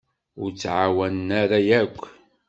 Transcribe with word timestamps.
Ur 0.41 0.49
t-ɛawnen 0.53 1.29
ara 1.41 1.59
yakk. 1.67 2.01